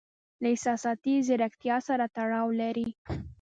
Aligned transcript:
له 0.41 0.47
احساساتي 0.53 1.13
زیرکتیا 1.27 1.77
سره 1.87 2.05
تړاو 2.15 2.47
لري. 2.61 2.87